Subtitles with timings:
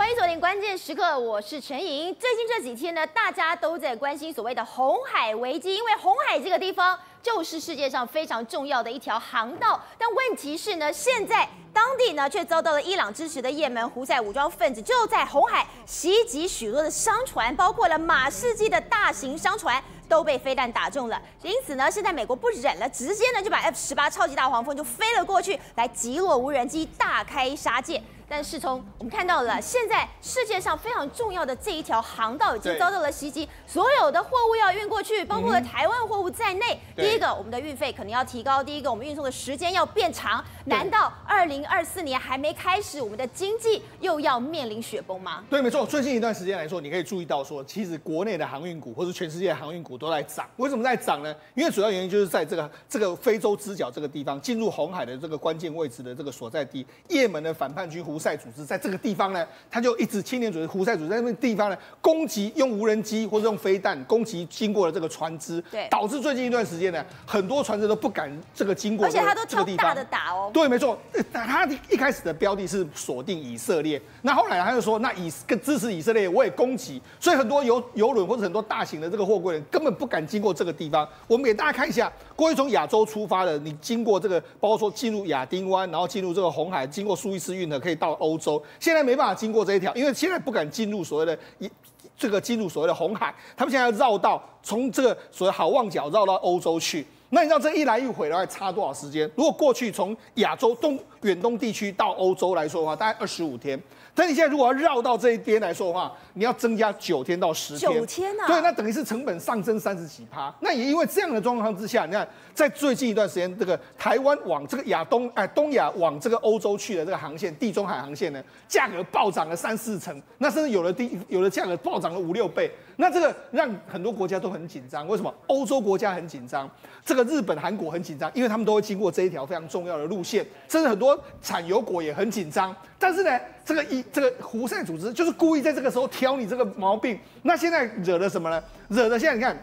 [0.00, 2.14] 欢迎锁定关键时刻，我是陈莹。
[2.14, 9.78] 最近这几天呢，大家都在关心所谓的红海危机，因为红海这个地方就是世界上非常重要的一条航道。
[9.98, 19.84] 但问题是呢，现在当地呢却遭到了伊朗支持的也门胡塞武装分子就在红海袭击许多的商船，包括了马士基的大型商船。
[20.08, 28.02] 都被飞弹打中了，因此呢，现在美国不忍了，直接呢就把 F 十八超级大黄蜂就飞了过去，来击落无人机，大开杀戒。
[28.30, 36.78] 但是从我们看到了，现在世界上非常重要的这一条航道已经遭到了袭击，所有的货物要运过去，包括了台湾货物在内。
[36.94, 40.44] 第一个，我们的运费可能要提高；第一个，我们运送的时间要变长。
[40.66, 45.42] 难道二零二四年还没开始，我们的经济又要面临雪崩吗？
[45.50, 45.84] 对，没错。
[45.84, 50.48] 最近一段时间来说，你可以注意到说，其实国内的航运股或是全世界的航运股都在涨。
[50.58, 51.34] 为什么在涨呢？
[51.56, 59.00] 因为主要原因就是在这个这个非洲之角这个地方，进入红海的这个关键位置的这个所在地，也门的反叛军胡塞组织在这个。
[59.00, 70.98] 地方呢，他就一直青年组织、胡塞组织在那个地方呢，攻击用无人机或者用飞弹攻击经过了这个船只，对，导致最近一段时间呢，很多船只都不敢这个经过这个，而且他都超大的打哦，对，没错，
[71.32, 81.08] 他一开始的标的是锁定以色列，那后来他就说，那以跟支持以色列，我也攻击，所以很多游游轮或者很多大型的这个货柜人根本不敢经过这个地方。
[81.26, 88.62] 我们给大家看一下，过去从亚洲出发的，你经过这个，包括说进入亚丁湾，然后进入这个红海，经过苏伊士运河可以到欧洲。
[88.78, 91.70] 现在没办法经过这一条，因为现在不敢进入所谓的一
[92.16, 97.06] 这个进入所谓的红海，他们现在要绕道从这个所谓好望角绕到欧洲去。
[97.30, 99.30] 那你知道这一来一回的话差多少时间？
[99.36, 103.80] 如果过去从亚洲东远东地区到欧洲来说的话，大概二十五天。
[104.20, 107.90] 但你现在如果要绕到这一边来说的话，你要增加九天到十天。
[107.90, 108.46] 九天啊！
[108.46, 110.54] 对，那等于是成本上升三十几趴。
[110.60, 122.70] 那也因为这样的状况之下，你看在最近一段时间，这个台湾往这个亚东哎东亚往这个欧洲去的这个航线，地中海航线呢，价格暴涨了三四成，那甚至有的地有的价格暴涨了五六倍。
[123.00, 125.08] 那这个让很多国家都很紧张。
[125.08, 125.34] 为什么？
[125.46, 126.70] 欧洲国家很紧张，
[127.02, 132.76] 这个日本、韩国很紧张，因为他们都会经过这一条非常重要的路线，甚至很多产油国也很紧张。
[132.98, 137.18] 但是呢，这个一这个胡塞组织就是故意在这个时候挑你这个毛病。
[137.42, 138.62] 那现在惹了什么呢？
[138.88, 139.56] 惹了现在你看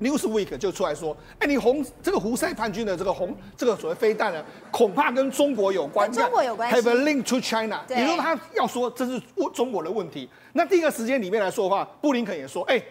[0.00, 7.80] ，Newsweek 就出来说，哎，你红这个胡塞叛军的这个红这个所谓飞弹呢，恐怕跟中国有关，跟中国有关，Have a link to China。
[7.88, 9.20] 也就是说他要说这是
[9.52, 10.28] 中国的问题。
[10.52, 12.82] 那第一个时间里面来说的话，布林肯也说，哎。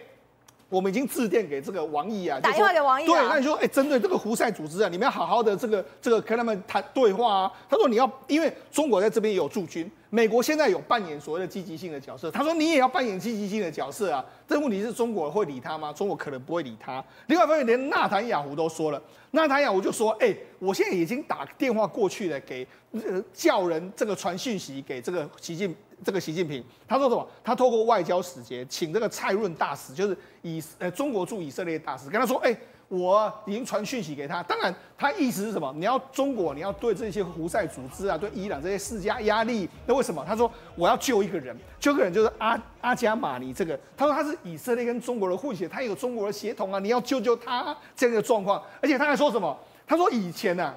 [0.70, 3.06] 我们已经致电给这个王毅啊，打电话给王毅啊。
[3.06, 7.52] 对，那你说，哎，针对这个胡塞组织啊，你们要好好的这个这个跟他们谈对话啊。
[7.70, 12.30] 他说你要，因为中国在这边也有驻军，美国现在有扮演所谓的积极性的角色。
[12.30, 14.24] 他说你也要扮演积极性的角色啊。
[14.46, 15.92] 这问题是中国会理他吗？
[15.92, 17.04] 中国可能不会理他。
[17.26, 19.02] 另外一方面，连纳坦雅胡都说了，
[19.32, 25.74] 纳坦雅胡就说，哎，我现在已经打电话过去了，给呃叫人这个传讯息给这个习近。
[26.04, 27.28] 这个习近平他说什么？
[27.42, 32.56] 他透过外交使节请这个蔡润大使，就是以呃中国驻以色列大使，跟他说：“哎，
[32.88, 34.42] 我已经传讯息给他。
[34.42, 35.72] 当然，他意思是什么？
[35.76, 39.68] 你要中国，你要对这些胡塞组织啊，对伊朗这些施加压力。
[39.86, 40.24] 那为什么？
[40.26, 43.78] 他说我要救一个人，救一个人就是阿阿加马尼这个。
[43.96, 48.62] 他说他是以色列跟中国的混血，他有中国的血统啊，你要救救他这个状况。
[48.80, 49.56] 而且他还说什么？
[49.86, 50.74] 他说以前呢、啊。”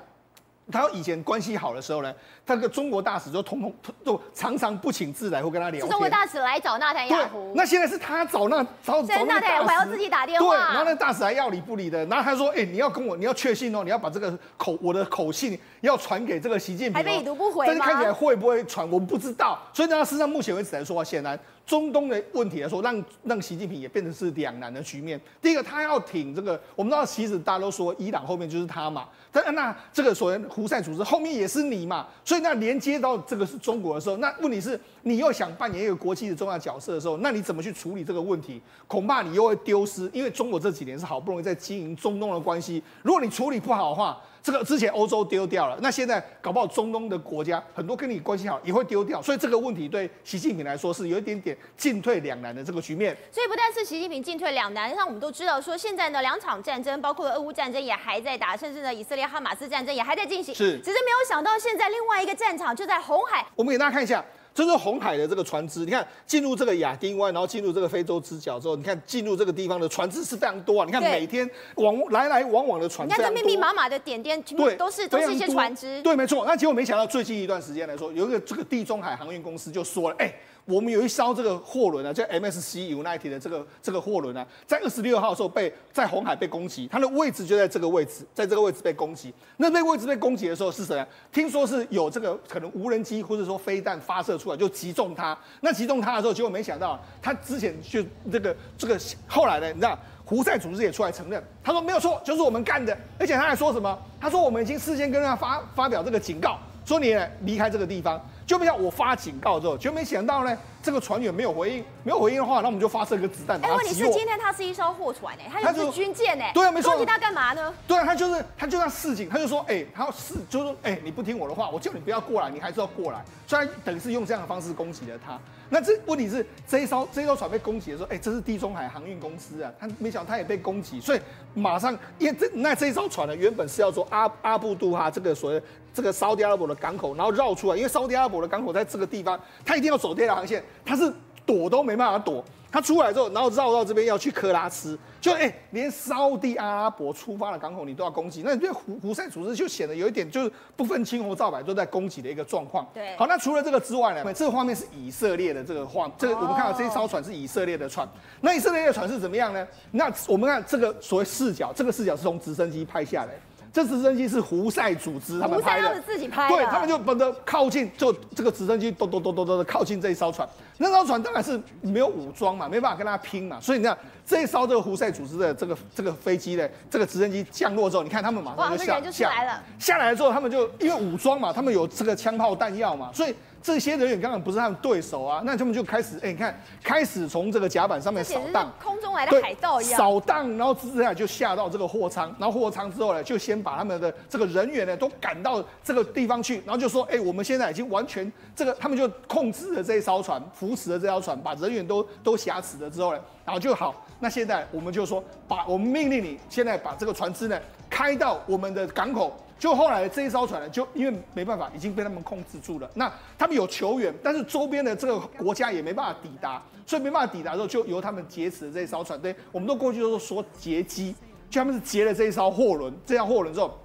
[0.72, 2.14] 他以前关系好的时候呢，
[2.46, 3.74] 他跟中国大使就通通
[4.06, 5.90] 就常常不请自来，会跟他聊天。
[5.90, 7.52] 中国大使来找纳坦雅胡。
[7.56, 10.48] 那现在是他找那找找那大使，还要自己打电话。
[10.48, 12.06] 对，然后那大使还要理不理的。
[12.06, 19.59] 然后他说：“哎、欸，你要跟我，你要确信哦，你要把这个口我的口信要传给这个习近平、哦。”还被已读不回但是看起来会不会传，我们不知道。
[19.74, 21.38] 所以呢，事实上目前为止来说，显然。
[21.72, 25.18] 中东的问题来说，让让习近平也变成是两难的局面。
[25.42, 38.62] 第一个，他要挺这个，我们知道，其实大家都说伊朗后面就是他嘛，但那这个所谓胡塞组织后面也是你嘛，所以那连接到这个是中国的时候，那问题是你又想扮演一个国际的重要角色的时候，那你怎么去处理这个问题？
[38.86, 44.22] 恐怕你又会丢失，因为中国这几年是好不容易在经营中东的关系，如果你处理不好的话。
[44.44, 53.16] 这个之前欧洲丢掉了，那现在搞不好中东的国家很多跟你关系好也会丢掉，所以这个问题对习近平来说是有一点点进退两难的这个局面。
[53.32, 60.55] 所以不但是习近平进退两难，像我们都知道说现在呢两场战争，包括俄乌战争也还在打，甚至呢以色列哈马斯战争也还在进行。
[60.55, 63.46] 是，只是没有想到现在另外一个战场就在红海。
[63.55, 64.26] 我们给大家看一下。
[64.53, 70.86] 这是红海的这个船只，你看进入这个亚丁湾，然后进入这个非洲之角之后，你看进入这个地方的船只是非常多啊。
[70.86, 76.02] 你看每天往来来往往的船，你看这密密麻麻的点点，对，都是都是一些船只。
[76.02, 76.46] 对，没错。
[76.46, 80.34] 那结果没想到最近一段时间来说，有一个这个地中海航运公司就说了，哎。
[80.66, 89.34] 我们有一艘这个货轮啊，叫 MSC United 的这个这个货轮啊，在二十六号的时候被在红海被攻击，它的位置就在这个位置，在这个位置被攻击。
[89.58, 91.05] 那被位置被攻击的时候是谁？
[91.31, 95.37] 听说是有这个可能无人机或者说飞弹发射出来就击中它。
[95.61, 103.97] 那击中它的时候，结果没想到他之前就这个这个后来呢，你知道胡塞组织也出来承认，他说没有错，就是我们干的，而且他还说什么？
[104.19, 108.22] 他说我们已经事先跟他发发表这个警告，说你离开这个地方。
[108.43, 113.57] 就没像我发警告之后，就没想到呢，这个船员没有回应，没有回应的话，那我们就发射一个子弹。
[113.63, 116.91] 哎，问题是今天它是一艘货船哎，它是军舰哎，对啊，没错。
[116.91, 117.73] 攻击它干嘛呢？
[117.87, 123.23] 对啊，他就是他就在示警，他就说，哎，他要示，就是说，哎，你不听我的话，我叫你不要过来，你还是要过来。
[123.47, 125.39] 虽然等于是用这样的方式攻击了他。
[125.73, 131.22] 那这问题是这一艘这一艘船被攻击的时候，哎，这是地中海航运公司啊，他没想到他也被攻击，所以
[131.53, 135.61] 马上因为这那这一艘船呢，原本是要做阿阿布杜哈这个所谓
[135.93, 141.11] 这个沙特阿拉伯的港口，然后绕出来，因为沙特阿拉伯的港口在这个地方，它一定要走这条航线，它是
[141.46, 142.43] 躲都没办法躲。
[142.73, 152.88] 它出来之后，然后绕到这边要去科拉斯，就哎、欸，连沙地阿拉伯出发的港口你都要攻击，那你对胡胡塞组织就显得有一点就是不分青红皂白都在攻击的一个状况。
[152.93, 158.08] 对，好，那除了这个之外呢，这个画面是以色列的这个画，这个我们看到这一艘船是以色列的船，
[158.40, 159.67] 那以色列的船是怎么样呢？
[159.91, 163.34] 那我们看这个所谓视角，这个视角是从直升机拍下来。
[163.73, 170.47] 这直升机是胡塞组织他们拍的，自己拍的，对，他们就本着靠近，就这个直升机咚咚咚咚咚的靠近这一艘船。
[170.78, 173.59] 那艘船当然是没有武装嘛，没办法跟他拼嘛。
[173.62, 179.64] 所以你看这一艘这个胡塞组织的这个这个飞机的这个直升机降落之后，你看他们马上就下就下来了。
[179.79, 183.34] 下来之后，他们就因为武装嘛，他们有这个枪炮弹药嘛，所以。
[183.61, 207.59] 这些人员刚刚不是他们对手啊，那他们就开始，哎、欸，你看，开始从这个甲板上面扫荡，空中来的海盗一样，扫荡，然后接下来就下到这个货舱，然后货舱之后呢，就先把他们的这个人员呢都赶到这个地方去，然后就说，哎、欸，我们现在已经完全这个，他们就控制了这一艘船，扶持了这艘船，把人员都都挟持了之后呢，然后就好，那现在我们就说，把我们命令你现在把这个船只呢
[207.90, 209.37] 开到我们的港口。
[209.61, 212.90] 就后来这一艘船呢，就因为没办法，已经被他们控制住了。
[212.96, 219.22] 那他们有求援，但是周边的这个国家也没办法抵达，所以没办法抵达之后，就由他们劫持了这一艘船。
[219.22, 221.16] 对，我们都过去都说劫机，
[221.47, 223.79] 就他们是劫了这一艘货轮，这样货轮之后，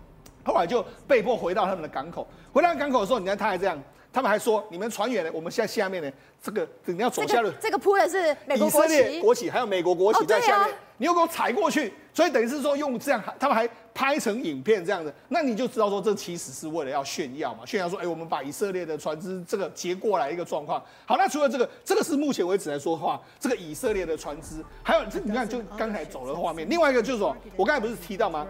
[0.46, 2.26] 后来就被迫回到他们的港口。
[2.55, 3.79] 回到港口的时候，你看他还这样，
[4.11, 6.11] 他们还说，你们船员呢，我们现在下面呢，
[6.43, 13.69] 这个你要走下来，这个铺的是美国以色列国旗，还有美国国旗在下面，你又给我踩过去，所以等于是说用这样，他们还。
[13.96, 20.78] 拍成影片这样子，那你就知道说，这其实是为了要炫耀嘛，炫耀说，哎，我们把以色列的船只这个截过来一个状况。
[21.06, 28.46] 好，那除了这个，这个是目前为止来说的话，这个以色列的船只，还有这你看，就刚才走的画面， 另外一个就是说，我刚才不是提到吗？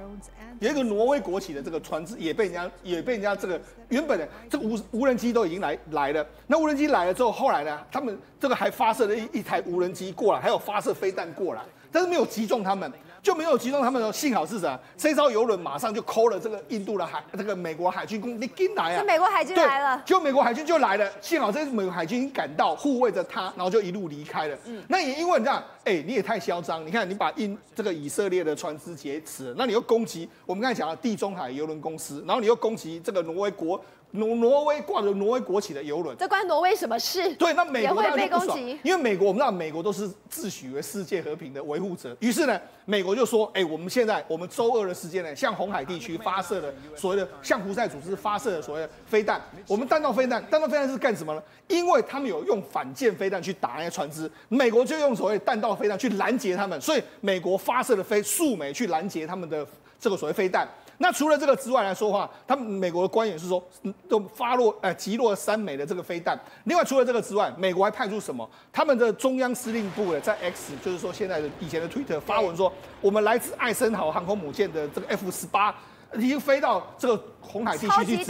[0.59, 3.61] 有一个挪威国旗的这个船只也被人家也被人家这个
[3.91, 11.63] 原本的这个无无人机都已经来来了，那无人机来了之后，后来呢，他们这个还发射了一一台无人机过来，还有发射飞弹过来，
[11.93, 12.91] 但是没有击中他们。
[13.27, 14.79] 就没有击中他们的，幸好是啥？
[14.97, 19.01] 这艘游轮马上就 call 了这个印度的海，这个美国海军攻，你进来啊！
[19.01, 21.11] 是美国海军来了，就美国海军就来了。
[21.21, 24.57] 幸好这美国海军赶到，护卫着他，然后就一路离开了。
[24.67, 26.87] 嗯，那也因为你这样，哎、欸，你也太嚣张！
[26.87, 33.85] 你看，你把印这个以色列的船只劫持了，那你又攻击我们刚才讲的地中海游轮公司，然后你又攻击这个挪威国。
[34.13, 37.35] 挪挪威挂着挪威国旗的游轮，这关挪威什么事？
[37.35, 38.79] 对，那美国也会被攻击。
[38.83, 42.17] 因为美国我们知道，美国都是自诩为世界和平的维护者。
[42.21, 51.43] 于是呢，美国就说：“哎、欸，我们现在我们周二的时间呢，向红海地区发射了所谓的向胡塞组织发射的所谓的飞弹，我们弹道飞弹，弹道飞弹是干什么呢？
[51.69, 59.67] 因为他们有用反舰飞弹去打那些船只，美国就用所谓弹道飞弹去拦截他们，所以美国发射了飞数枚去拦截他们的
[60.01, 60.67] 这个所谓飞弹。”
[60.99, 63.63] 那除了这个之外来说话，他们美国的官员是说，
[64.09, 66.39] 都发落，呃，击落三枚的这个飞弹。
[66.65, 68.49] 另外，除了这个之外，美国还派出什么？
[68.73, 72.73] 他们的中央司令部呢，在 X，就是说现在的以前的 Twitter 发文说，
[73.03, 75.75] 我们来自艾森豪航空母舰的这个 F 十八
[76.15, 78.27] 已经飞到这个红海地区去执行，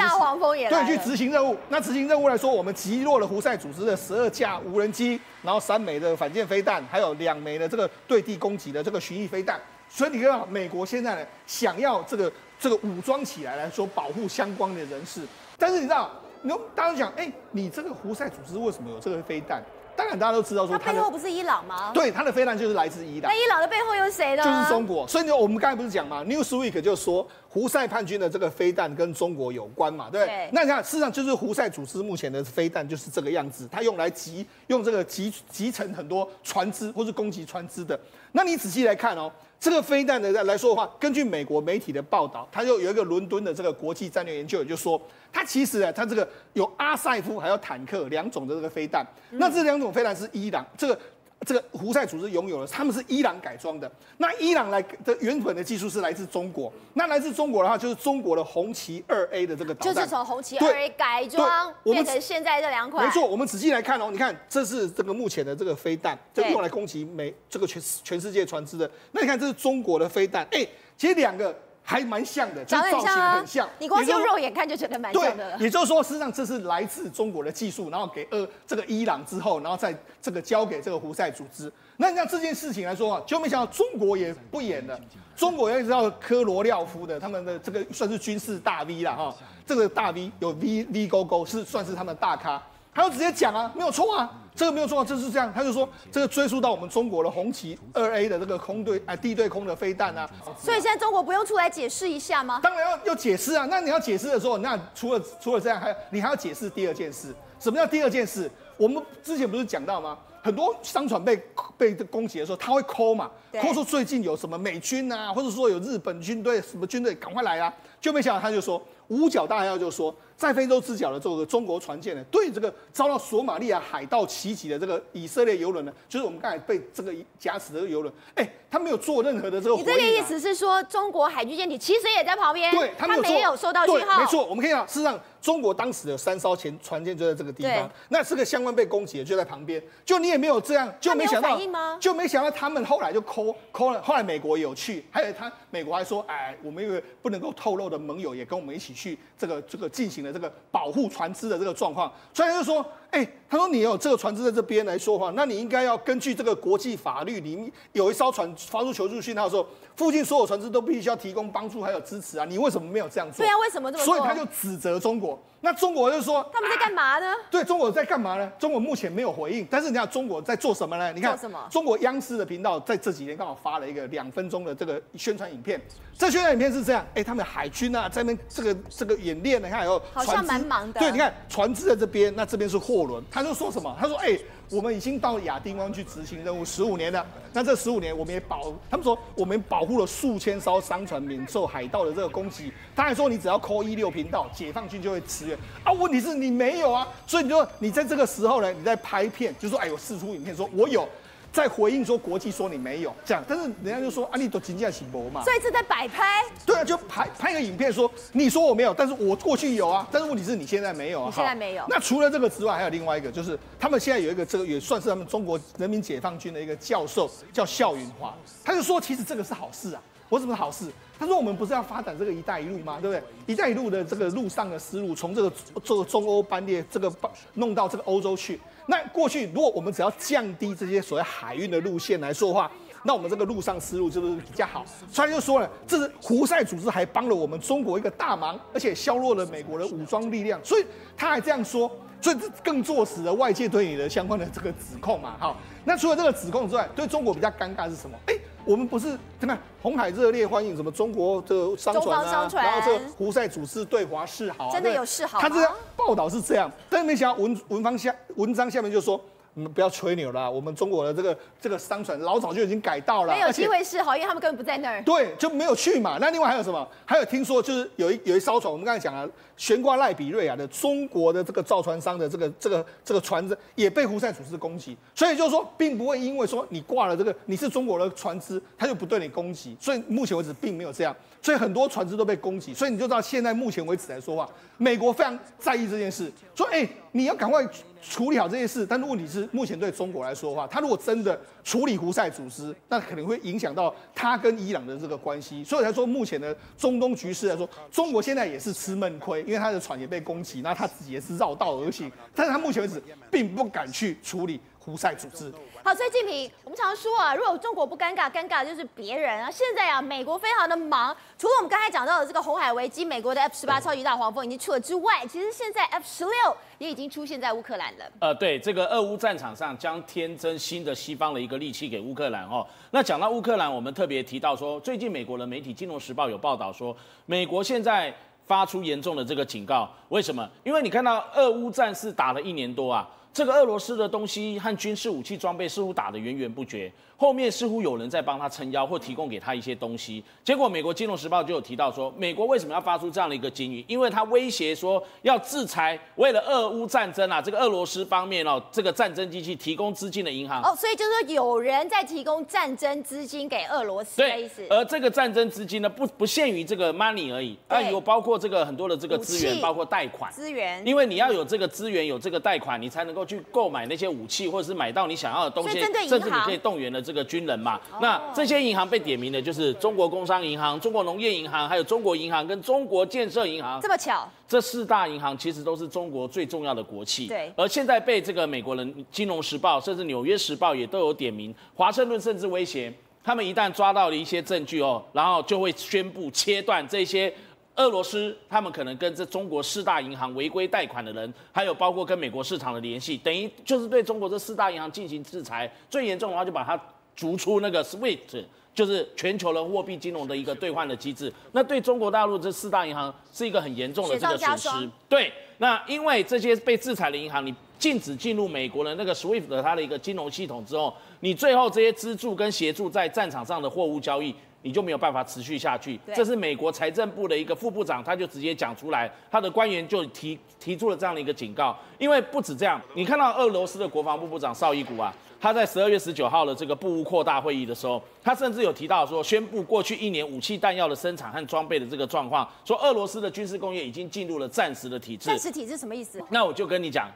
[0.68, 1.56] 对，去执行任务。
[1.68, 9.60] 那执行任务来说，我们击落了胡塞组织的十二架无人机，然后三枚的反舰飞弹，还有两枚的这个对地攻击的这个巡弋飞弹。
[9.88, 12.32] 所以你看美国现在呢，想要这个。
[12.58, 15.22] 这个武装起来来说，保护相关的人士，
[15.58, 16.10] 但是你知道，
[16.42, 19.62] 你大家讲，哎，你这个胡塞组织为什么有这个飞弹？
[19.96, 21.90] 当然大家都知道说，它背后不是伊朗吗？
[21.94, 23.32] 对，它的飞弹就是来自伊朗。
[23.32, 24.42] 那伊朗的背后有谁呢？
[24.44, 25.08] 就是中国。
[25.08, 27.26] 所以呢，我们刚才不是讲吗？Newsweek 就说。
[27.48, 30.50] 胡塞叛军的这个飞弹跟中国有关嘛，对不对？
[30.52, 37.98] 那你看，事实上就是胡塞组织目前的飞弹就是这个样子，它用来集用这个集集成很多船只或是攻击船只的。
[38.32, 45.00] 那你仔细来看哦，这个飞弹的来说的话，根据美国媒体的报道，它就有一个伦敦的这个国际战略研究也就说，
[45.32, 50.98] 它其实啊，它这个有阿塞夫还有坦克两种的这个飞弹，那这两种飞弹是伊朗这个。
[51.44, 53.90] 这个胡塞组织拥有的，他们是伊朗改装的。
[54.18, 63.06] 那伊朗来的原本的技术是来自中国，那来自中国的话，就是中国的红旗二 A 的这个导弹，就是从红旗二 A 改装变成现在这两款。
[63.06, 68.90] 没错，我们仔细来看哦，你看这是这个目前的这个飞弹，这用来攻击美这个全全世界船只的。
[69.12, 70.66] 那你看这是中国的飞弹，哎，
[70.96, 71.54] 其实两个。
[71.88, 73.68] 还蛮像的，就造型很像。
[73.78, 75.56] 你光用肉眼看就觉得蛮像的了。
[75.58, 81.72] 也就是说，实际上这是来自中国的技术，然后给呃这个伊朗之后，然后再这个交给这个胡塞组织。
[81.96, 84.98] 那你像这件事情来说啊，就没想到中国也不演了。
[85.36, 92.60] 中国要知道科罗廖夫的他们的这个算是军事大 V 了哈，这个大 V 有 V V 勾勾是算是他们大咖，
[92.92, 94.28] 他就直接讲啊，没有错啊。
[94.56, 95.52] 这个没有错，这是这样。
[95.54, 100.28] 他就说，这个追溯到我们中国的红旗二 A 的这个空对啊地对空的飞弹啊。
[100.58, 102.60] 所以现在中国不用出来解释一下吗？
[102.62, 103.66] 当然要要解释啊。
[103.68, 107.34] 那你要解释的时候，那除了除了这样，还你还要解释第二件事。
[107.60, 108.50] 什么叫第二件事？
[108.78, 110.16] 我们之前不是讲到吗？
[110.42, 111.38] 很多商船被
[111.76, 117.70] 被攻击的时候，他会 call 嘛，call 说最近有什么美军啊，或者说有日本军队什么军队，赶快来啊！
[118.00, 120.14] 就没想到他就说五角大要就说。
[120.36, 129.76] 在非洲之角的这个中国船舰呢，对这个遭到索马利亚海盗袭击的这个以色列游轮呢，就是我们刚才被这个夹死的游轮，哎，他没有做任何的这个。
[129.76, 134.20] 你这个意思是说，中国海军舰艇其实也在旁边，对，他没有，收到信号。
[134.20, 141.58] 没错，我们可以看到，事实上，中国当时的三艘前船舰就在这个地方，那这个相关被攻击的就在旁边，就你也没有这样，就没想到，
[141.98, 151.06] 就没想到他们后来就 call call 了，后来美国也有去，还有他美国还说，哎，我们一个不能够透露的盟友也跟我们一起去这个这个进行了这个保护。
[151.16, 163.38] 船只的这个状况，所以他就说，哎、欸，他说你有这个船只在这边来说话，那你应该要根据这个国际法律里面有一艘船发出求助信号的时候，附近所有船只都必须要提供帮助还有支持啊，你为什么没有这样做？
[163.38, 164.16] 对啊，为什么这么做？
[164.16, 165.40] 所以他就指责中国。
[165.66, 167.34] 那中国就说他们在干嘛呢？
[167.50, 168.48] 对，中国在干嘛呢？
[168.56, 171.12] 中国目前没有回应，但是你看中国在做什么呢？
[171.12, 171.36] 你看
[171.68, 175.80] 中国央视的频道在这几天刚好发了一个两分钟的这个宣传影片。
[176.16, 181.00] 这宣传影片是这样，哎，他们海军啊在那边这个这个演练，你看有好像蛮忙的。
[181.00, 183.22] 对，你看船只在这边，那这边是货轮。
[183.28, 183.94] 他就说什么？
[184.00, 184.38] 他说，哎。
[184.68, 192.72] 我们已经到亚丁湾去执行任务十五年了，那这十五年我们也保，他们说我们保护了数千艘商船免受海盗的这个攻击。
[192.94, 195.92] 他还说你只要扣一六频道，解放军就会驰援啊。
[195.92, 201.08] 问题是你没有啊，所以你说你在这个时候呢，你在拍片，就说哎我试出影片说我有。
[201.56, 206.44] 在回应说国际说你没有这样，但是人家就说啊，你都金价起搏嘛，所以这在摆拍。
[206.66, 211.28] 对啊，就拍拍个影片说，你说我没有，但是我过去有啊，但是问题是你现在没有啊。
[211.28, 211.84] 你现在没有。
[211.88, 220.02] 那除了这个之外，还有另外一个，就是他们现在有一个这个也算是他们中国人民解放军的一个教授，叫肖云华，他就说其实这个是好事啊。
[220.28, 220.86] 我怎么好事？
[221.18, 222.98] 他说我们不是要发展这个“一带一路”吗？
[223.00, 225.52] 对不对？“一带一路”的这个路上的思路，从这个
[225.82, 227.10] 这个中欧班列这个
[227.54, 228.60] 弄到这个欧洲去。
[228.86, 232.70] 那过去如果我们只要降低这些所谓海运的路线来说的话，
[233.02, 234.84] 那我们这个路上思路是不是比较好？
[235.10, 240.60] 所以他就说了，这是胡塞组织还帮了我们中国一个大忙，而且削弱了美国的武装力量。
[240.62, 240.84] 所以
[241.16, 241.90] 他还这样说，
[242.20, 245.36] 所以这更坐实了外界对你的相关的这个指控嘛。
[245.38, 248.18] 好，那除了这个指控之外，对中国比较尴尬是什么？
[248.26, 248.34] 哎。
[248.66, 255.38] 我们不是看看红海热烈欢迎什么中国的商船啊，然后这个胡塞组织对华示好啊，真的有示好？
[255.38, 259.18] 他这个报道是这样，但是没想到文文方下文章下面就说。
[259.58, 265.02] 你们不要吹牛了，我们中国的这个这个商船老早就已经改道了，没有机会是好，因为他们根本不在那儿。
[265.02, 266.18] 对，就没有去嘛。
[266.20, 266.86] 那另外还有什么？
[267.06, 279.74] 还有听说就是有一有一艘船，我们刚才讲了，悬挂赖比瑞亚的中国的这个造船商的这个这个这个船只也被胡塞组织攻击，所以就是说，并不会因为说你挂了这个你是中国的船只，他就不对你攻击。
[279.80, 281.16] 所以目前为止并没有这样，
[281.46, 282.74] 所以很多船只都被攻击。
[282.74, 284.48] 所以你就知道现在目前为止来说话，
[284.78, 287.64] 美国非常在意这件事，说哎、你要赶快。
[288.08, 295.64] 处理好这件事，但是问题是，目前对中国来说的话，他如果真的处理胡塞组织，那可能会影响到他跟伊朗的这个关系。
[295.64, 302.08] 所以才说，目前的中东局势来说，中国现在也是吃闷亏，因为他的船也被攻击，那他自己也是绕道而行。
[302.32, 304.60] 但是他目前为止并不敢去处理。
[304.86, 305.52] 胡塞组织。
[305.82, 309.50] 好，所以敬平，我们常常说啊，如果中国不尴尬，尴尬就是别人啊。
[309.50, 318.04] 现在啊，美国非常的忙，除了我们刚才讲到的这个红海危机，美国的 F 十八超级大黄蜂已经出了之外，其实现在 F 十六也已经出现在乌克兰了。
[318.20, 322.64] 呃，对，这个俄乌战场上将添增新的西方的一个利器给乌克兰哦。
[322.92, 328.14] 那讲到乌克兰，我们特别提到说，最近美国的媒体《金融时报》有报道说，美国现在
[328.46, 330.48] 发出严重的这个警告，为什么？
[330.62, 333.08] 因为你看到俄乌战事打了一年多啊。
[333.36, 340.24] 这个俄罗斯的东西和军事武器装备似乎打得源源不绝，后面似乎有人在帮他撑腰或提供给他一些东西。
[340.42, 343.84] 结果，美国金融时报就有提到说，美国为什么要发出这样的一个警语？
[343.88, 354.66] 因为他威胁说要制裁为了俄乌战争啊，这个俄罗斯方面哦，这个战争机器提供资金的银行哦，所以就是说有人在提供战争资金给俄罗斯的意思。
[354.70, 363.25] 而这个战争资金呢，不不限于这个 money 而已，啊，有包括这个很多的这个资源，包括贷款资源，因为你要有这个资源，有这个贷款，你才能够。
[363.26, 367.80] 去购买那些武器，或者是买到你想要的东西，甚至你可以动员了这个军人嘛。
[368.00, 373.80] 那这些银行被点名的就是中国工商银行、中国农业银行、还有中国银行跟中国建设银行。
[373.80, 377.26] 这么巧，这四大银行其实都是中国最重要的国企。
[377.26, 377.52] 对。
[377.56, 382.92] 而现在被这个美国人《金融时报》甚至《纽约时报》也都有点名，华盛顿甚至威胁
[383.24, 387.32] 他们一旦抓到了一些证据哦，然后就会宣布切断这些。
[387.76, 395.70] 俄罗斯他们可能跟这中国四大银行违规贷款的人，还有包括跟美国市场的联系，等于就是对中国这四大银行进行制裁。
[395.90, 396.80] 最严重的话，就把它
[397.14, 401.30] 逐出那个 SWIFT，就是全球的货币金融的一个兑换的机制。
[401.52, 404.90] 那对中国大陆这四大银行是一个很严重的这个损失。
[405.08, 414.34] 对，那因为这些被制裁的银行，你禁止进入美国的那个 SWIFT 的它的一个金融系统之后，你最后这些资助跟协助在战场上的货物交易。
[414.62, 415.98] 你就没有办法持续下去。
[416.14, 421.76] 这是美国财政部的一个副部长，他就直接讲出来，他的官员就提提出了这样的一个警告。
[421.98, 435.26] 因为不止这样，你看到俄罗斯的国防部部长绍伊古啊，他在十二月十九号的这个布乌扩大会议的时候，他甚至有提到说，宣布过去一年武器弹药的生产和装备的这个状况，说俄罗斯的军事工业已经进入了战时的体制。
[435.26, 436.20] 战时体制什么意思？
[436.30, 437.08] 那我就跟你讲，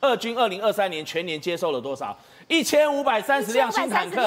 [0.00, 2.16] 俄军二零二三年全年接受了多少？
[2.48, 4.22] 一千五百三十辆新坦克。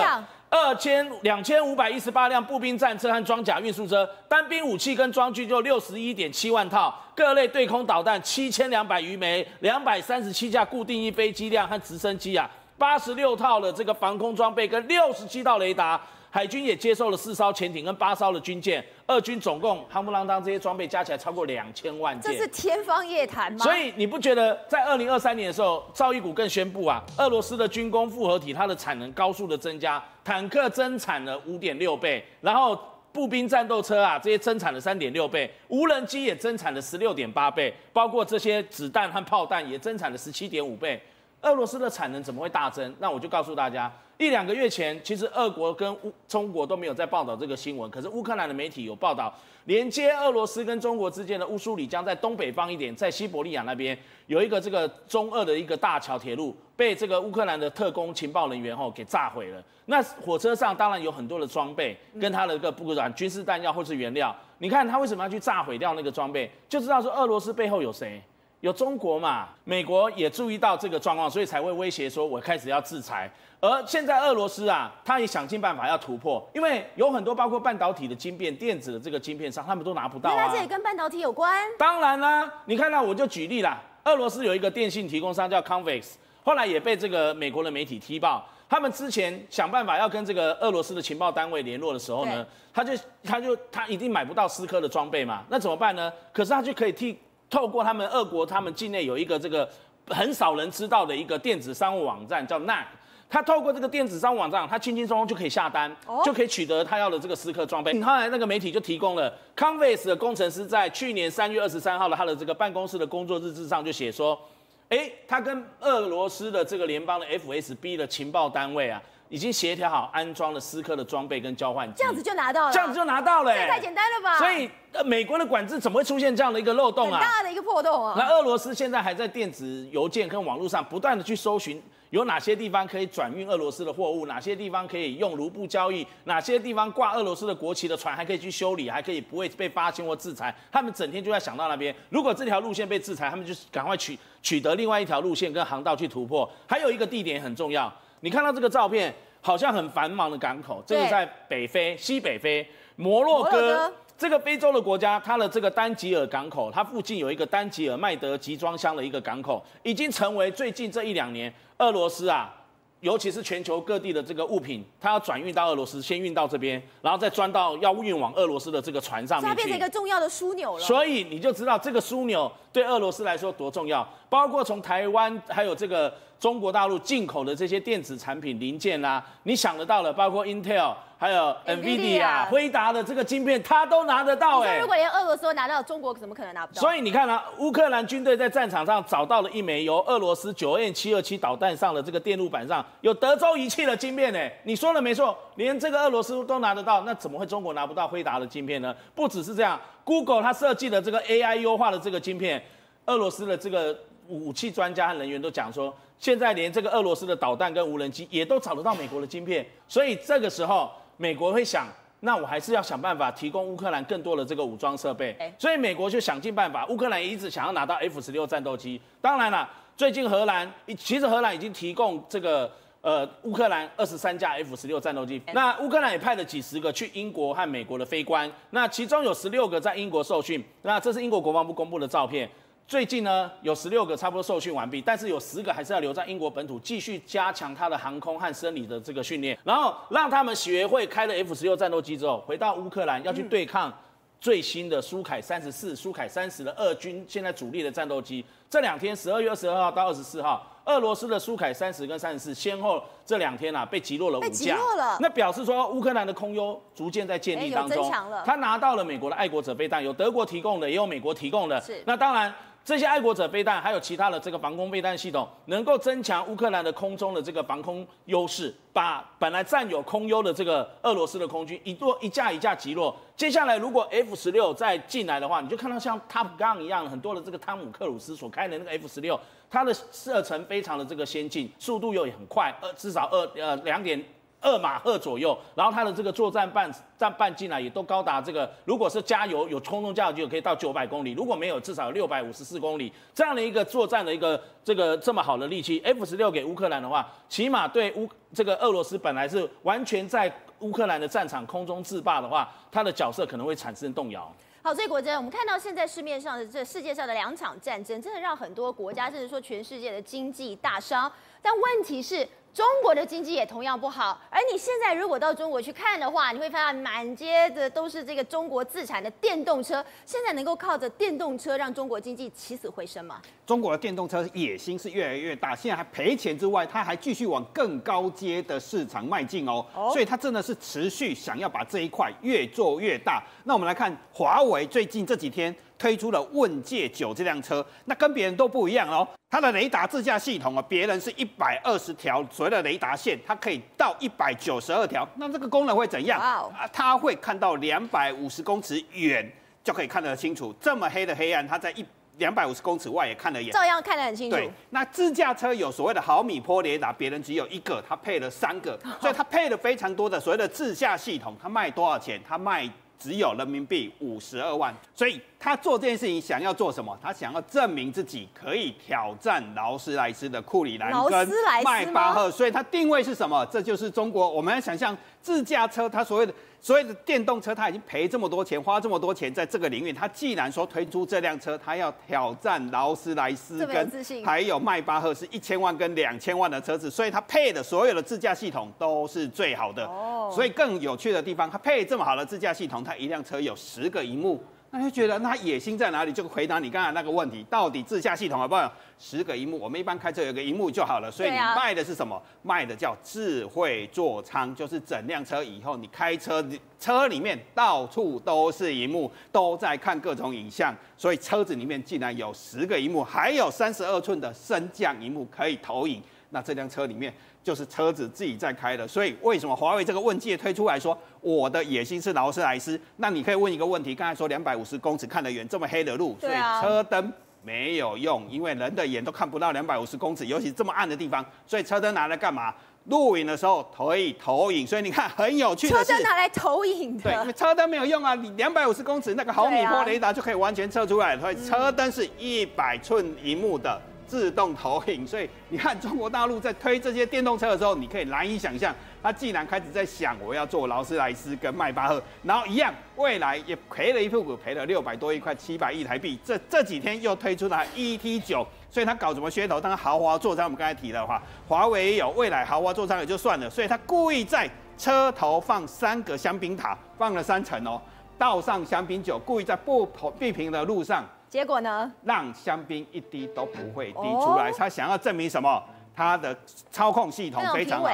[0.49, 15.99] 二千两千五百一十八辆步兵战车和装甲运输车，单兵武器跟装具就六十一点七万套，各类对空导弹七千两百余枚，两百三十七架固定翼飞机量和直升机啊，八十六套的这个防空装备跟六十七套雷达。
[16.37, 23.65] 海军也接受了四艘潜艇跟八艘的军舰，俄军总共夯不啷当这些装备加起来超过两千万件，这是天方夜谭吗？
[23.65, 32.79] 所以你不觉得在二零二三年的时候，赵一谷更宣布啊，俄罗斯的军工复合体它的产能高速的增加，坦克增产了五点六倍，然后
[33.11, 41.01] 步兵战斗车啊这些增产了三点六倍，无人机也增产了十六点八倍，包括这些子弹和炮弹也增产了十七点五倍。
[41.41, 42.95] 俄罗斯的产能怎么会大增？
[42.99, 43.91] 那我就告诉大家。
[44.17, 49.31] 一两个月前，其实俄国跟乌中国都没有在报道这个新闻，可是乌克兰的媒体有报道，
[49.65, 59.63] 连接俄罗斯跟中国之间的乌苏里江在东北方一点，在西伯利亚那边有一个这个中俄的一个大桥铁路，被这个乌克兰的特工情报人员吼给炸毁了。
[59.85, 64.35] 那火车上当然有很多的装备，跟他的一个不管军事弹药或是原料。
[64.57, 66.49] 你看他为什么要去炸毁掉那个装备？
[66.67, 68.19] 就知道说俄罗斯背后有谁。
[68.61, 69.49] 有中国嘛？
[69.63, 73.31] 美国也注意到这个状况，所以才会威胁说，我开始要制裁。
[73.59, 80.45] 而现在俄罗斯啊，他也想尽办法要突破，因为有很多包括半导体的晶片、电子的这个晶片商，他们都拿不到啊。
[80.45, 81.63] 那这也跟半导体有关？
[81.77, 92.93] 当然啦，你看到我就举例啦，俄罗斯有一个电信提供商叫 Convex，后来也被这个美国的媒体踢爆，他们之前想办法要跟这个俄罗斯的情报单位联络的时候呢，他就
[93.23, 96.11] 他就他一定买不到思科的装备嘛，那怎么办呢？
[96.31, 97.19] 可是他就可以替。
[97.49, 99.67] 透过他们俄国，他们境内有一个这个
[100.07, 102.83] 很少人知道的一个电子商务网站，叫 NAC。
[103.29, 107.91] 他透过这个电子商务网站，他轻轻松松就可以下单，就可以取得他要的这个思科装备。
[108.01, 114.39] 后来那个媒体就提供了 Converse 的工程师在去年三月二十三号的他的这个办公室的工作日志上就写说，
[114.87, 119.03] 哎，他跟俄罗斯的这个联邦的 FSB 的情报单位啊。
[119.29, 124.37] 已经协调好安装了思科的装备跟交换机，这样子就拿到了，这样子就拿到了，这太简单了吧？
[124.37, 127.19] 所以，呃，美国的管制怎么会出现这样的一个漏洞啊？
[127.19, 128.15] 很大的一个破洞啊！
[128.17, 140.55] 那俄罗斯现在还在电子邮件跟网络上不断的去搜寻，有哪些地方可以转运俄罗斯的货物，哪些地方可以用卢布交易，哪些地方挂俄罗斯的国旗的船还可以去修理，还可以不会被发现或制裁。
[140.71, 146.49] 他们整天就在想到那边，如果这条路线被制裁，他们就赶快取取得另外一条路线跟航道去突破。
[146.65, 149.13] 还有一个地点很重要，你看到这个照片。
[149.39, 162.53] 好像很繁忙的港口，这是在北非、西北非摩洛哥，这个非洲的国家，它的这个丹吉尔港口，它附近有一个丹吉尔麦德集装箱的一个港口，已经成为最近这一两年俄罗斯啊
[162.99, 169.41] 尤其是全球各地的这个物品，它要转运到俄罗斯，先运到这边，然后再装到要运往俄罗斯的这个船上。
[169.41, 170.83] 它变成一个重要的枢纽了。
[170.83, 176.13] 所以你就知道这个枢纽对俄罗斯来说多重要，包括从台湾还有这个。
[176.39, 184.77] 中国大陆进口的这些电子产品零件啊，你想得到的，包括 Intel，还有 NVIDIA、辉达的这个晶片，它都拿得到哎。
[184.77, 186.79] 如果连俄罗斯都拿到，中国怎么可能拿不到？
[186.79, 198.95] 所以你看啊，乌克兰军队在战场上找到了一枚由俄罗斯九 N 七二七导弹上的这个电路板上有德州仪器的晶片哎，你说的没错，连这个俄罗斯都拿得到，那怎么会中国拿不到辉达的晶片呢？
[199.15, 202.63] 不只是这样，Google 它设计的这个 AI 优化的这个晶片，
[203.07, 203.97] 俄罗斯的这个
[204.27, 205.91] 武器专家和人员都讲说。
[206.19, 211.87] 现在连这个俄罗斯的导弹跟无人机也都找得到美国的晶片，所以这个时候美国会想，
[212.21, 215.37] 那我还是要想办法提供乌克兰更多的这个武装设备。
[215.59, 218.99] 所以美国就想尽办法，乌克兰一直想要拿到 F 十六战斗机。
[219.21, 232.49] 当然了，最近荷兰其实荷兰已经提供这个呃乌克兰二十三架 F 十六战斗机，那乌克兰也派了几十个去英国和美国的飞官，那其中有十六个在英国受训，那这是英国国防部公布的照片。
[232.87, 243.91] 最近呢，有十六个差不多受训完毕，但是有十个还是要留在英国本土继续加强他的航空和生理的这个训练，然后让他们学会开了 F 十六战斗机之后，回到乌克兰要去对抗
[244.39, 248.45] 最新的苏凯三十四、苏凯三十的俄军现在主力的战斗机。
[248.69, 255.17] 这两天，十二月二十二号到二十四号，俄罗斯的苏凯三十跟三十四先后这两天啊被击落了五架，被击落了。
[255.19, 258.09] 那表示说乌克兰的空优逐渐在建立当中，
[258.45, 261.81] 他拿到了美国的爱国者飞弹，有德国提供的，也有美国提供的。
[261.81, 262.53] 是，那当然。
[262.87, 273.13] 这些爱国者飞弹，还有其他的这个防空飞弹系统，能够增强乌克兰的空中的这个防空优势，把本来占有空优的这个俄罗斯的空军一落一架一架击落。
[273.35, 279.37] 接下来，如果 F 十六再进来的话，你就看到像 Top Gun 一样，很多的这个汤姆克鲁斯所开的那个 F 十六，
[279.69, 284.23] 它的射程非常的这个先进，速度又很快，呃，至少二呃两点。
[284.59, 304.51] 二马赫左右，然后它的这个作战半战半径呢，也都高达这个，如果是加油有空中加油就可以到九百公里，如果没有，至少有六百五十四公里这样的一个作战的一个这个这么好的利器，F 十六给乌克兰的话，起码对乌这个俄罗斯本来是完全在乌克兰的战场空中制霸的话，它的角色可能会产生动摇。
[304.83, 311.29] 好，所以国珍，我们看到现在市面上的这世界上的两场战争，真的让很多国家甚至说全世界的经济大伤，
[311.67, 312.47] 但问题是。
[312.73, 320.05] 中国的经济也同样不好，而你现在如果到中国去看的话，你会发现满街的都是这个中国自产的电动车。
[320.27, 323.41] 现在能够靠着电动车让中国经济起死回生吗？
[323.65, 329.83] 中国的电动车野心是越来越大，现在还赔钱之外，它还继续往更高阶的市场迈进哦。
[330.13, 333.43] 所以它真的是持续想要把这一块越做越大。
[333.63, 339.27] 那我们来看华为最近这几天推出了问界九这辆车，那跟别人都不一样哦。
[339.49, 345.27] 它的雷达自驾系统啊，别人是一百二十条所谓的雷达线，它可以到一百九十二条。
[345.35, 349.49] 那这个功能会怎样啊，它会看到两百五十公尺远
[349.83, 350.73] 就可以看得清楚。
[350.81, 352.05] 这么黑的黑暗，它在一
[352.37, 354.57] 两百五十公尺外也看得见，照样看得很清楚。
[354.57, 361.55] 对，那自驾车有所谓的毫米波雷达，别人只有一个，它配了三个， 所以它配了非常多的所谓的自驾系统。
[361.61, 362.39] 它卖多少钱？
[362.47, 362.87] 它卖。
[363.19, 367.17] 只有人民币五十二万，所以他做这件事情想要做什么？
[367.21, 371.49] 他想要证明自己可以挑战劳斯莱斯的库里南跟
[371.83, 373.65] 迈巴赫，所以他定位是什么？
[373.67, 374.49] 这就是中国。
[374.49, 376.53] 我们要想象自驾车，它所谓的。
[376.79, 380.13] 所谓的电动车，他已经赔这么多钱，花这么多钱在这个领域。
[380.13, 384.09] 他既然说推出这辆车，他要挑战劳斯莱斯跟
[384.45, 390.05] 还有迈巴赫，是一千万跟两千万的车子，所以他配的所有的自驾系统都是最好的。
[390.05, 394.63] 哦，所以更有趣的地方，他配这么好的自驾系统，他一辆车有十个荧幕。
[394.97, 396.33] 那就觉得那野心在哪里？
[396.33, 398.91] 就回答你刚才那个问题，到底自驾系统好不好？
[399.19, 401.29] 十个荧幕，我们一般开车有个荧幕就好了。
[401.29, 402.41] 所以你卖的是什么？
[402.63, 406.65] 卖的叫智慧座舱，就是整辆车以后你开车，
[406.99, 410.95] 车里面到处都是荧幕，都在看各种影像。
[411.15, 416.21] 所以车子里面竟然有十个荧幕，还有三十二寸的升降荧幕可以投影。
[416.49, 417.31] 那这辆车里面。
[417.67, 422.97] 就是车子自己在开的，所以为什么华为这个问界推出来说，我的野心是劳斯莱斯？
[423.17, 432.73] 那你可以问一个问题，刚才说两百五十公尺看得远，这么黑的路，所以车灯没有用，因为人的眼都看不到两百五十公尺，尤其这么暗的地方，所以车灯拿来干嘛？
[433.07, 436.05] 录影的时候可以投影，所以你看很有趣的是。
[436.05, 437.23] 车灯拿来投影的。
[437.23, 444.01] 对，因为车灯没有用啊，你两百五十公尺那个毫米波雷达就可以完全测出来，所以车灯是一百寸荧幕的。
[444.27, 456.37] 自动投影，所以你看中国大陆在推这些电动车的时候，你可以难以想象，他既然开始在想我要做劳斯莱斯跟迈巴赫，然后一样，未来也赔了一屁股，赔了六百多亿块，七百亿台币。
[456.43, 459.79] 这这几天又推出了 ET 九，所以他搞什么噱头？
[459.79, 468.01] 当豪华座舱，我们刚才提的话，华为也有，未来豪华座舱也就算了，所以他故意在车头放三个香槟塔，放了三层哦，
[468.37, 471.23] 倒上香槟酒，故意在不不平的路上。
[471.49, 472.11] 结果呢？
[472.23, 474.71] 让香槟一滴都不会滴出来。
[474.71, 475.81] 他想要证明什么？
[476.15, 476.57] 他的
[476.91, 478.13] 操控系统非常稳，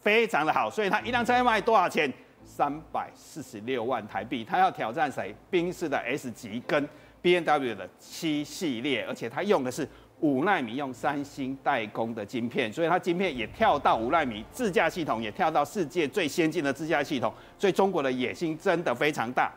[0.00, 0.70] 非常的好。
[0.70, 2.12] 所以他一辆车要卖多少钱？
[2.44, 4.44] 三百四十六万台币。
[4.44, 5.34] 他要挑战谁？
[5.50, 6.88] 宾士的 S 级跟
[7.22, 9.88] BMW 的七系列，而且他用的是
[10.20, 17.32] 五纳米，用三星代工的晶片，所以它晶片也跳到五纳米，自驾系统也跳到世界最先进的自驾系统。
[17.58, 19.50] 所以中国的野心真的非常大。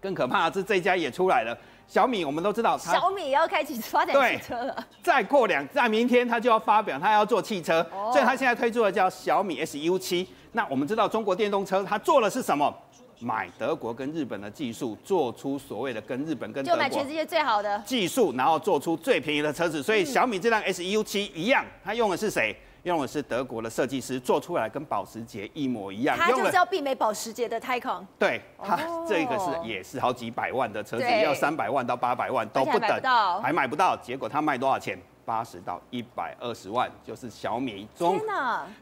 [0.00, 1.56] 更可怕的是，这家也出来了。
[1.92, 4.74] 小米我们都知道，小米也要开启发展汽车了。
[5.02, 10.26] 再过两，在明天他就要发表，他要做汽车，哦、所以他现在推出的叫小米 SU 七。
[10.52, 12.74] 那我们知道中国电动车，他做的是什么？
[13.20, 19.82] 买德国跟日本的技术，做出所谓的跟日本跟德国就买全世界最好的技术，然后做出最便宜的车子。
[19.82, 22.56] 所以小米这辆 SU 七一样，它用的是谁？
[22.84, 26.16] 用的是德国的设计师做出来，跟保时捷一模一样。
[26.18, 28.04] 它就是要媲美保时捷的 Taycan。
[28.18, 28.76] 对，它
[29.08, 33.00] 这个是也是好几百万的车子，要三百万到八百万都不等，
[33.42, 33.96] 还买不到。
[33.96, 34.98] 结果它卖多少钱？
[35.24, 38.20] 八十到一百二十万，就是小米中。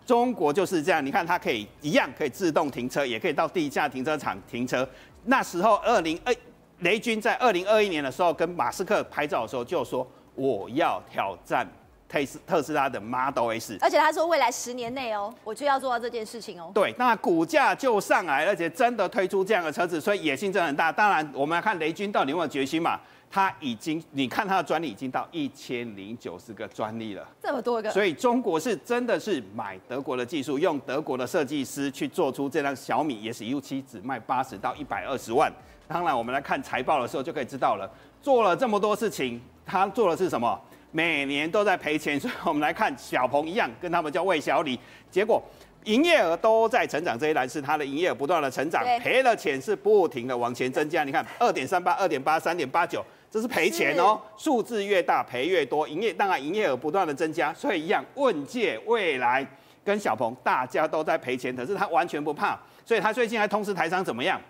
[0.06, 4.88] 中国就是这样，你看它可以一样可以自动停车，也可以到地下停车场停车。
[5.26, 6.34] 那时候二零二
[6.78, 11.68] 雷军在二零二一年的时候跟马斯克拍照的时候就说，我要挑战。
[12.11, 16.73] 特斯特斯拉的 Model S，而且他说未来十年内哦，我就要做到这件事情哦。
[16.75, 20.90] 对，那股价就上来，而且真的推出这样的车子，所以野心真的很大。
[20.90, 22.99] 当然，我们来看雷军到底有没有决心嘛？
[23.33, 27.88] 他已经，你看他的专利已经到一千零九十个专利了，这么多个。
[27.92, 35.49] 所以中国是真的是买德国的技术，用德国的设计师去做出这辆小米 SU 七只卖八十到一百二十万。
[35.87, 37.88] 当然，我们来看财报的时候就可以知道了，
[38.20, 40.61] 做了这么多事情，他做的是什么？
[40.92, 44.79] 每年都在赔钱，所以我们来看小鹏一样，跟他们叫魏小李，
[45.11, 45.42] 结果
[45.85, 51.05] 营业额都在成长，这一栏是它的营业额不断的成长，赔了钱是不停的往前增加。
[51.05, 59.46] 你看二点三八、二点八、三点八九，这是赔钱哦，数字越大赔越多，营业当然营业额不断的增加，所以一样问界未来
[59.85, 64.40] 跟小鹏大家都在赔钱，可是他完全不怕，所以他最近还通知台商怎么样？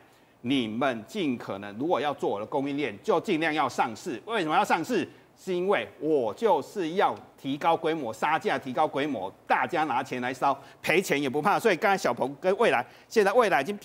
[0.43, 4.19] 你们尽可能如果要做我的供应链，就尽量要上市。
[4.25, 5.07] 为什么要上市？
[5.43, 11.59] 是因为我就是要提高规模，杀价提高规模，大家拿钱来烧，赔钱也不怕。
[11.59, 13.79] 所以刚才小鹏跟蔚来，现在蔚来已经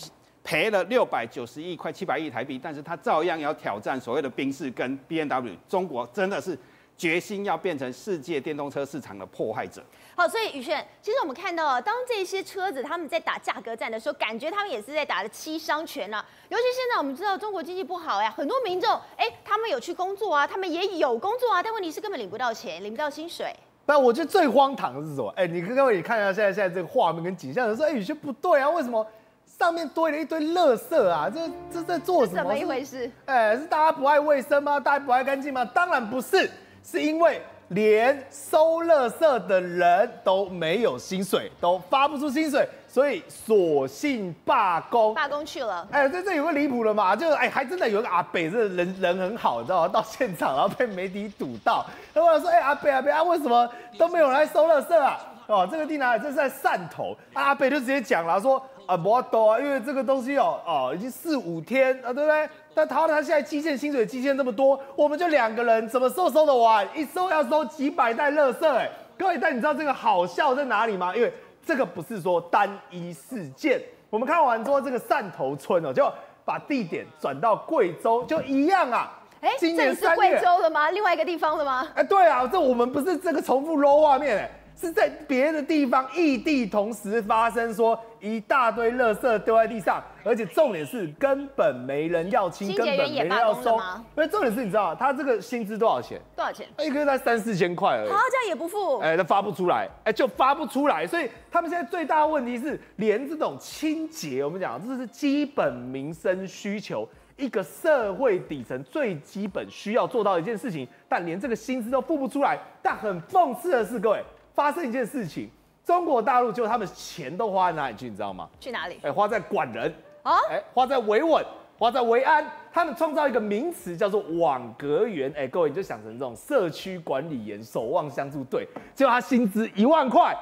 [0.44, 5.56] 赔了六百九十亿，快七百亿台币，但是他照样要挑战所谓的宾士跟 B N W。
[5.70, 6.60] 中国真的是。
[6.98, 9.84] 决心要变成世界电动车市场的迫害者。
[10.18, 16.26] 好，所以宇轩，其实我们看到，当这些车子他们在打价格战的时候，感觉他们也是在打的七伤拳啊。
[16.48, 23.54] 尤其现在我们知道中国经济不好呀，很多民众哎，他们有去工作啊，他们也有工作啊，但问题是根本领不到钱，领不到薪水。
[23.86, 25.28] 但我觉得最荒唐的是什么？
[25.36, 29.06] 哎，你各位你看一下现在现在这个画面跟景象的时候，哎，宇轩不对啊，为什么
[29.46, 31.30] 上面堆了一堆垃圾啊？
[31.30, 31.42] 这
[31.74, 32.38] 这在做什么？
[32.38, 33.12] 怎么一回事？
[33.26, 34.80] 哎，是大家不爱卫生吗？
[34.80, 35.66] 大家不爱干净吗？
[35.66, 36.50] 当然不是。
[36.88, 45.14] 是因为连收垃圾的人都没有薪水，都发不出薪水，所以索性罢工。
[45.16, 45.88] 罢工去了。
[45.92, 47.16] 哎，这这有个离谱了嘛？
[47.16, 49.88] 就是哎，还真的有个阿北，这人人很好，你知道吗？
[49.88, 56.24] 到现场然后被媒体堵到，然后说：“哎，阿北阿北啊，为什么都没有人来收垃圾啊？”哦，这个地哪里？
[56.24, 57.16] 这是在汕头。
[57.34, 66.86] 阿北就直接讲了，说：“啊，不多啊，因为这个东西哦哦，已经四五天啊，对不对？”但他他现在基建薪水基建这么多，我们就两个人怎么收收得完？
[66.94, 68.90] 一收要收几百袋垃圾哎！
[69.18, 71.16] 各位，但你知道这个好笑在哪里吗？
[71.16, 71.32] 因为
[71.66, 73.82] 这个不是说单一事件。
[74.10, 76.12] 我们看完之后，这个汕头村哦，就
[76.44, 79.12] 把地点转到贵州，就一样啊。
[79.40, 80.92] 哎、欸，今年这里是贵州的吗？
[80.92, 81.88] 另外一个地方的吗？
[81.96, 84.52] 哎，对啊，这我们不是这个重复 low 画面哎。
[84.76, 93.78] 是在别的地方异地同时发生，说一大堆垃圾丢在地上，而且重点是根本没人要清，根本没人要收。
[93.78, 96.20] 因为重点是你知道他这个薪资多少钱？
[96.36, 96.68] 多少钱？
[96.80, 98.10] 一个月才三四千块而已。
[98.10, 99.00] 好，这样也不付。
[99.00, 101.08] 哎，他发不出来，哎，就发不出来。
[101.08, 107.08] 所以他们现在最大的问题是，连这种清洁，我们讲这是基本民生需求，
[107.38, 112.60] 一个社会底层最基本需要做到的一件事情，但连这个薪资都付不出来。
[112.82, 114.22] 但很讽刺的是，各位。
[114.56, 115.50] 发生一件事情，
[115.84, 118.50] 中国大陆就他们钱都花在哪里去，你知道吗？
[118.60, 118.98] 去哪里？
[119.04, 121.46] 哎，花在管人啊，哎，花在维稳，
[121.78, 122.50] 花在维安。
[122.74, 125.32] 他们创造一个名词叫做网格员。
[125.38, 130.36] 哎，各位你就想成这种社区管理员、守望相助队，结果他薪资一万块，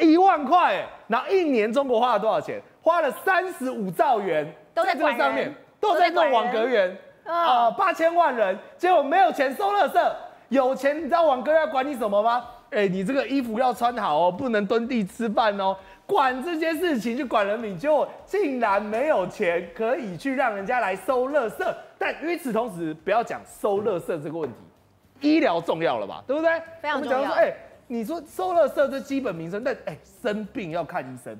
[0.00, 2.60] 一万块，哎，然后一年中国花了多少钱？
[2.80, 10.12] 花了三十五兆元都在这个上面，都在在做网格员啊，八千万人，结果没有钱收垃圾，
[10.48, 12.44] 有钱你知道网格要管你什么吗？
[12.70, 15.76] 哎，你这个衣服要穿好哦，不能蹲地吃饭哦。
[16.04, 21.74] 管这些事情就管人民，结果竟然没有钱可以去让人家来收垃圾。
[21.98, 24.56] 但与此同时，不要讲收垃圾这个问题，
[25.20, 26.22] 医疗重要了吧？
[26.26, 26.50] 对不对？
[26.82, 27.18] 非常重要。
[27.18, 27.54] 我们讲说，哎，
[27.86, 31.38] 你说收垃圾这基本民生，但哎，生病要看医生，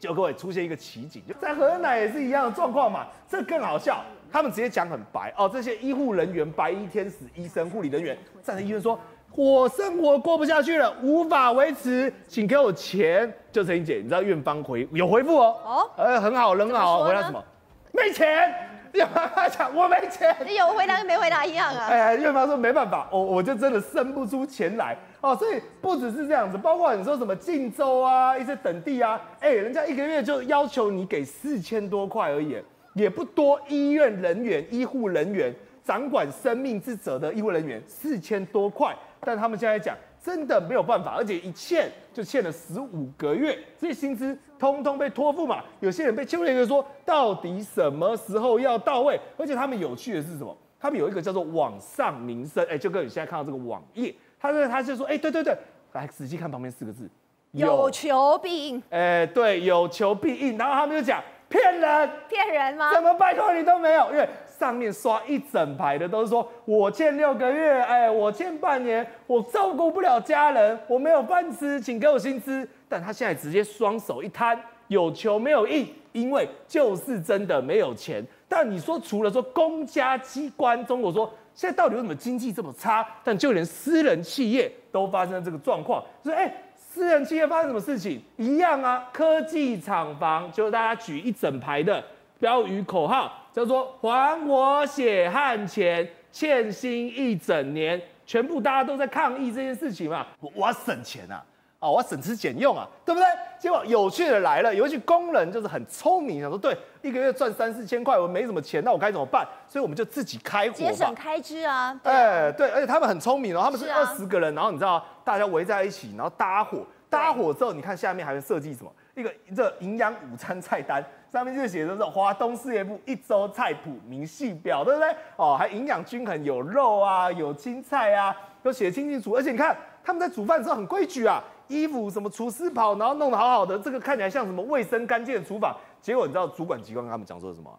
[0.00, 3.06] 就各位出现一个奇景，就在河南也是一样的状况嘛。
[3.28, 8.98] 这更好笑，他们直接讲很白哦，这些医护人员、白衣天使、医生、护理人员站在医院说。
[9.36, 13.30] 我生活过不下去了，无法维持，请给我钱。
[13.52, 17.44] 就陈姐，你知道院方回有回复哦，哦，呃，很好，很好，回答什么？
[17.92, 18.50] 没钱。
[18.92, 21.84] 院方讲我没钱，你有回答跟没回答一样啊。
[21.92, 25.36] 哎，院方说没办法，我我就真的生不出钱来哦。
[25.36, 32.56] 所以不只是这样子，包括你说什么晋州啊，一些等地啊，哎，人家一个月就要求你给四千多块而已，
[32.94, 33.60] 也不多。
[33.68, 38.96] 医院人员、医护人员掌管生命之责的医护人员，四千多块。
[39.20, 45.62] 但他们现在讲，真的没有办法，而且一欠就欠了十五个月，这些薪资通通被托付嘛。
[45.80, 49.18] 有些人被欠了一个说，到底什么时候要到位？
[49.36, 50.56] 而且他们有趣的是什么？
[50.78, 55.56] 他们有一个叫做“网上民生”，哎，就跟你现在看到这个网页，他说他就说，哎，对对对，
[55.92, 57.08] 来仔细看旁边四个字，
[57.52, 58.82] 有求必应。
[58.90, 60.58] 哎，对，有求必应。
[60.58, 62.92] 然后他们就讲，骗人，骗人吗？
[62.92, 64.10] 怎么拜托你都没有？
[64.10, 64.28] 因为。
[64.58, 72.66] 上面刷一整排的都是说，我欠六个月，哎，我欠半年，我照顾不了家人，我没有饭吃，请给我薪资。
[72.88, 78.24] 但他现在直接双手一摊，有求没有应，因为就是真的没有钱。
[78.48, 83.06] 但你说除了说公家机关，中国说现在到底为什么经济这么差？
[83.24, 88.22] 但就连私人企业都发生了这个状况，所以哎，私人企业发生什么事情？
[88.36, 92.02] 一样啊，科技厂房就大家举一整排的
[92.38, 93.32] 标语口号。
[93.56, 100.26] 叫做还我血汗钱，欠薪一整年，全部大家都在抗议这件事情嘛。
[100.40, 101.42] 我我要省钱啊，
[101.78, 103.26] 啊，我要省吃俭用啊，对不对？
[103.58, 109.48] 结果有趣的来了，有一群工人就是很聪明，想说对，一个月赚三四千块，我没什么钱，那我该怎么办？
[109.66, 111.98] 所以我们就自己开火，节省开支啊。
[112.02, 118.92] 哎、欸，对，而且他们很聪明哦，他们是二十个人，然后你知道大家围在一起，然后搭伙，搭伙之后，你看下面还会设计什么？
[119.14, 121.02] 一个这营养午餐菜单。
[121.30, 125.14] 上面就写着说华东事业部一周菜谱明细表，对不对？
[125.36, 129.32] 哦，还营养均衡，有肉啊，有青菜啊，都写清清楚。
[129.32, 135.76] 而且你看他们在煮饭的时候很规矩啊，衣服什么厨师袍，然后弄得好好的，这个看起来像什么卫生干净的厨房。
[136.00, 137.70] 结果你知道主管机关跟他们讲说什么？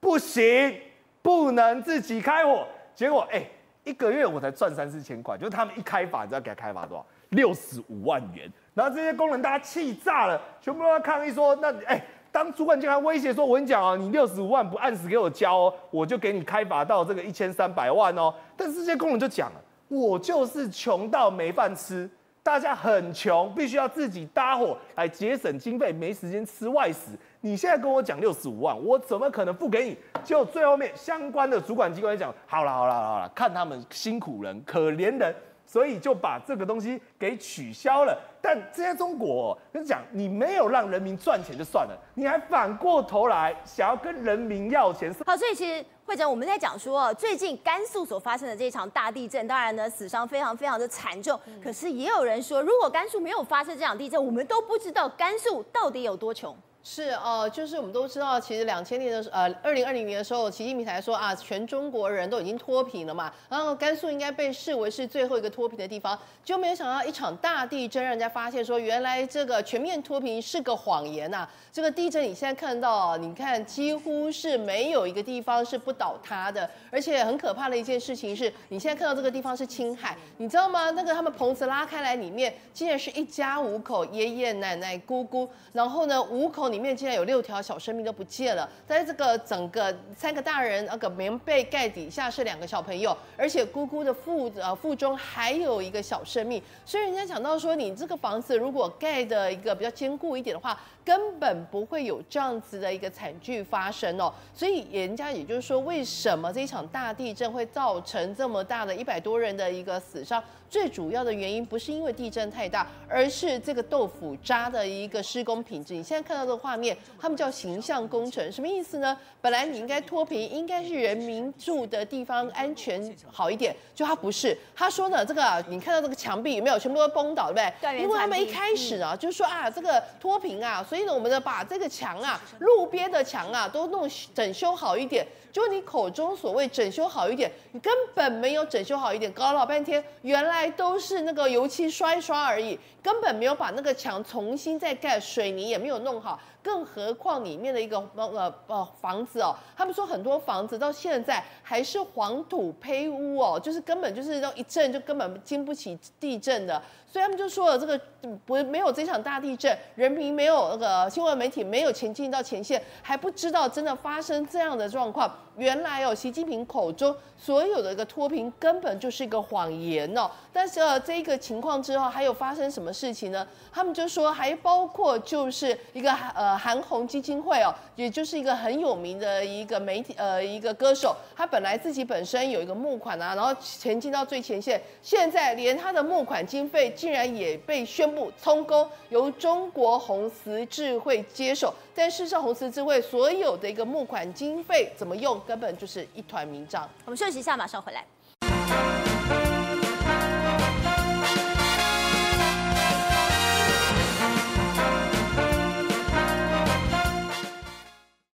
[0.00, 0.80] 不行，
[1.22, 2.66] 不能自己开火。
[2.94, 3.46] 结果哎，
[3.84, 7.06] 一个月我才赚三四千块，就是他们一开罚，你知道给他开罚多少？
[7.28, 8.50] 六十五万元。
[8.74, 12.02] 然后这些工人大家气炸了，全部都在抗议说，那哎。
[12.38, 22.08] 当主管竟然威胁说：“我跟你讲啊，你六十五万不按时给我交哦，我就给你开罚到这个一千三百万哦。”但是这些工人就讲了：“我就是穷到没饭吃，
[22.40, 27.10] 大家很穷，必须要自己搭伙来节省经费，没时间吃外食。
[27.40, 35.34] 你现在跟我讲六十五万，我怎么可能付给你？”就最后面相关的主管机关讲：“好了好了好了，看他们辛苦人，可怜人。”
[35.68, 38.18] 所以就把这个东西给取消了。
[38.40, 45.14] 但这些中国跟你讲，你没有让人民赚钱就算了，你还反过头来想要跟人民要钱。
[45.26, 51.38] 好，所以其实会长我们在讲说，最近甘肃所发生的这场大地震，当然呢死伤非常非常的惨重。
[51.62, 56.56] 可是也有人说，如果甘肃没有发生这场地震，我们都不知道甘肃到底有多穷。
[56.90, 80.90] 是哦、就是我们都知道，其实两千年的时候，呃，二零二零年的时候，习近平才说啊，全中国人都已经脱贫了嘛，然后甘肃应该被视为是最后一个脱贫的地方，就没有想到一场大地震，让人家发现说，原来这个全面脱贫是个谎言呐、这个地震你现在看到，你看几乎是没有一个地方是不倒塌的，而且很可怕的一件事情是，你现在看到这个地方是青海，你知道吗？
[80.92, 86.77] 那个他们棚子拉开来，里面竟然是一家五口，爷爷奶奶、姑姑，然后呢，五口你。
[86.78, 104.32] 里面竟然有六条小生命都不见了，在这个整个三个大人那个棉被盖底下是两个小朋友，而且姑姑的腹呃腹中还有一个小生命，所以人家讲到说，你这个房子如果盖的一个比较坚固一点的话，根本不会有这样子的一个惨剧发生哦。
[104.54, 110.40] 所以人家也就是说，为什么这一场大地震会造成这么大的一百多人的一个死伤？
[110.68, 115.94] 最主要的原因不是因为地震太大，而是这个豆腐渣的一个施工品质。
[115.94, 119.16] 你现在看到的画面，他们叫形象工程，什么意思呢？
[119.40, 124.56] 本来你应该脱贫，应该是人民住的地方安全好一点，就他不是。
[124.74, 128.00] 他说呢，这个你看到这个墙壁有没有全部都崩倒，对不对？
[128.00, 135.26] 因为他们一开始啊，就说啊，这个脱贫啊，所以呢，我们呢把这个墙啊，路边的墙啊，都弄整修好一点。
[135.50, 146.40] 就你口中所谓整修好一点，你根本没有整修好一点，搞了老半天，原来都是那个油漆刷一刷而已，根本没有把那个墙重新再盖，水泥也没有弄好。
[146.60, 156.82] 更何况里面的一个呃呃房子哦，他们说很多房子到现在还是黄土坯屋哦，就是根本就是那一震就根本经不起地震的。
[157.10, 157.98] 所以他们就说了，这个
[158.44, 158.92] 不没有。
[158.92, 160.68] 这场大地震，人民没有。
[160.72, 161.90] 那个新闻媒体没有。
[161.90, 165.34] 前进到前线，还不知道真的发生这样的状况。
[165.58, 170.30] 原来哦，习近平口中所有的一个脱贫根本就是一个谎言哦。
[170.52, 173.46] 但是呃，这个情况之后还有发生什么事情呢？
[173.70, 186.88] 他们就说还包括就是一个呃韩红基金会哦，也就是一个很有名的一个媒体呃一个歌手，他本来自己本身有一个募款啊，然后前进到最前线，现在连他的募款经费。
[186.96, 191.72] 竟然也被宣布充公，由中国红十字会接手。
[191.98, 196.88] 但事实上，红十字会所有的一个募款经费怎么用，根本就是一团迷障。
[197.04, 198.04] 我们休息一下，马上回来。